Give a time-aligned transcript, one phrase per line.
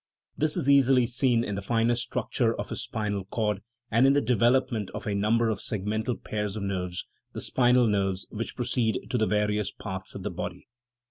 [0.35, 3.61] This is easily seen in the finer structure of his spinal cord,
[3.91, 8.25] and in the development of a number of segmental pairs of nerves, the spinal nerves,
[8.31, 10.65] which proceed to the various parts of the body.